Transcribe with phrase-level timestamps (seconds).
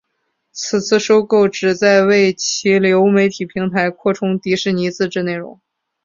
[0.51, 5.61] 此次收购旨在为其流媒体平台扩充迪士尼自制内容。